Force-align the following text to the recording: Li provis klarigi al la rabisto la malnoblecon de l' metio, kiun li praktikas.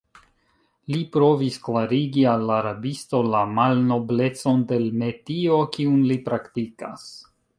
Li 0.93 1.01
provis 1.15 1.57
klarigi 1.67 2.23
al 2.31 2.45
la 2.51 2.57
rabisto 2.69 3.21
la 3.35 3.43
malnoblecon 3.59 4.65
de 4.71 4.81
l' 4.87 4.91
metio, 5.03 5.61
kiun 5.77 6.03
li 6.13 6.21
praktikas. 6.31 7.09